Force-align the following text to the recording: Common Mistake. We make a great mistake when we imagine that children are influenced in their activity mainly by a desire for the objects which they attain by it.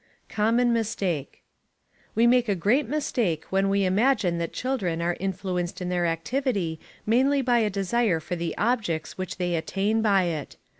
Common 0.29 0.73
Mistake. 0.73 1.43
We 2.15 2.25
make 2.25 2.49
a 2.49 2.55
great 2.55 2.89
mistake 2.89 3.45
when 3.51 3.69
we 3.69 3.85
imagine 3.85 4.39
that 4.39 4.51
children 4.51 4.99
are 4.99 5.15
influenced 5.19 5.79
in 5.79 5.89
their 5.89 6.07
activity 6.07 6.79
mainly 7.05 7.43
by 7.43 7.59
a 7.59 7.69
desire 7.69 8.19
for 8.19 8.35
the 8.35 8.57
objects 8.57 9.19
which 9.19 9.37
they 9.37 9.53
attain 9.53 10.01
by 10.01 10.23
it. 10.23 10.57